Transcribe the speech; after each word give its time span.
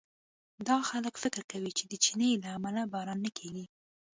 دا 0.67 0.77
خلک 0.89 1.15
فکر 1.23 1.41
کوي 1.51 1.71
چې 1.77 1.83
د 1.87 1.93
چیني 2.03 2.31
له 2.43 2.49
امله 2.57 2.83
باران 2.93 3.19
نه 3.25 3.31
کېږي. 3.37 3.65